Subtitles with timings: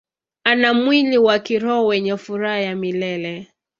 [0.43, 3.47] Ana mwili wa kiroho wenye furaha ya milele.